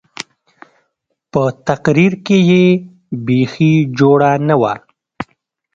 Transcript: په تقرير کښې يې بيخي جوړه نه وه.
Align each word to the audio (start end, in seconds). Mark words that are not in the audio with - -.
په 1.31 1.41
تقرير 1.67 2.13
کښې 2.25 2.39
يې 2.49 2.65
بيخي 3.25 3.73
جوړه 3.97 4.31
نه 4.47 4.55
وه. 4.61 4.73